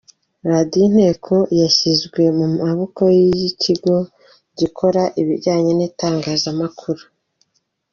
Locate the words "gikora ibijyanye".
4.59-5.71